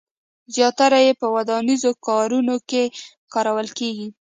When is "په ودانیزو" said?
1.21-1.91